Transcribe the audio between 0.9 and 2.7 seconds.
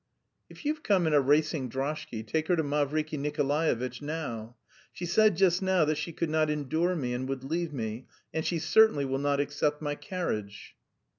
in a racing droshky, take her to